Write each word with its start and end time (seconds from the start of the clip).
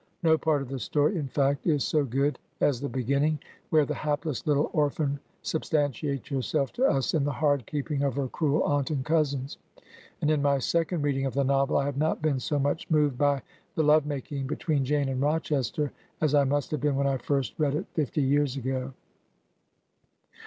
No 0.23 0.35
part 0.35 0.63
of 0.63 0.67
the 0.67 0.79
story, 0.79 1.15
in 1.15 1.27
fact, 1.27 1.67
is 1.67 1.83
so 1.83 2.03
good 2.03 2.39
as 2.59 2.81
the 2.81 2.89
beginning, 2.89 3.37
where 3.69 3.85
the 3.85 3.93
hapless 3.93 4.47
little 4.47 4.71
orphan 4.73 5.19
substantiates 5.43 6.29
herself 6.29 6.73
to 6.73 6.85
us 6.85 7.13
in 7.13 7.23
the 7.23 7.31
hard 7.33 7.67
keeping 7.67 8.01
of 8.01 8.15
her 8.15 8.27
cruel 8.27 8.63
aunt 8.63 8.89
and 8.89 9.05
cousins; 9.05 9.59
and 10.19 10.31
in 10.31 10.41
my 10.41 10.57
second 10.57 11.03
read 11.03 11.17
ing 11.17 11.27
of 11.27 11.35
the 11.35 11.43
novel 11.43 11.77
I 11.77 11.85
have 11.85 11.97
not 11.97 12.19
been 12.19 12.39
so 12.39 12.57
much 12.57 12.89
moved 12.89 13.19
by 13.19 13.43
th^ 13.77 13.85
lOve 13.85 14.07
making 14.07 14.47
between 14.47 14.85
Jane 14.85 15.07
and 15.07 15.21
Rochester 15.21 15.91
as 16.19 16.33
I 16.33 16.45
must 16.45 16.71
have 16.71 16.81
been 16.81 16.95
when 16.95 17.05
I 17.05 17.17
first 17.17 17.53
read 17.59 17.75
it 17.75 17.85
fifty 17.93 18.23
years 18.23 18.55
ago. 18.57 18.93